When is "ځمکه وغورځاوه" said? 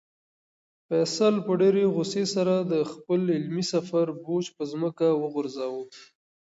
4.71-5.83